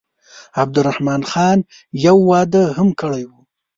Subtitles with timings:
[0.61, 1.59] عبدالرحمن خان
[2.05, 3.37] یو واده هم کړی وو.